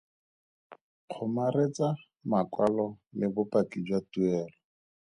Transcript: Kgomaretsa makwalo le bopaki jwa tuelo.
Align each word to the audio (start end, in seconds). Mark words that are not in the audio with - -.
Kgomaretsa 1.07 1.87
makwalo 2.29 2.87
le 3.17 3.25
bopaki 3.33 3.77
jwa 3.87 3.99
tuelo. 4.11 4.57